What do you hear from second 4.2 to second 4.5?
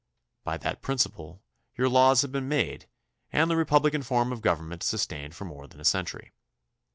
of